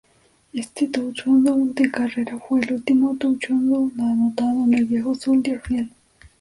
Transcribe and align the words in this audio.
Ese 0.51 0.87
touchdown 0.87 1.75
de 1.75 1.91
carrera 1.91 2.39
fue 2.39 2.59
el 2.61 2.73
último 2.73 3.15
touchdown 3.17 3.93
anotado 3.99 4.63
en 4.63 4.73
el 4.73 4.85
viejo 4.85 5.13
Soldier 5.13 5.59
Field. 5.61 5.91